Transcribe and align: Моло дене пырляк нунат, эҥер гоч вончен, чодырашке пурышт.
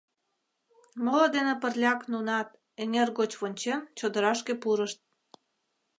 Моло 1.03 1.27
дене 1.35 1.53
пырляк 1.61 1.99
нунат, 2.11 2.49
эҥер 2.81 3.09
гоч 3.19 3.31
вончен, 3.39 3.81
чодырашке 3.97 4.53
пурышт. 4.61 4.99